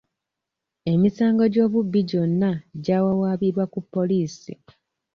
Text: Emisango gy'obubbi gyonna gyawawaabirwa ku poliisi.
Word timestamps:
Emisango 0.91 1.43
gy'obubbi 1.53 2.01
gyonna 2.09 2.51
gyawawaabirwa 2.83 3.63
ku 3.73 3.79
poliisi. 3.93 4.53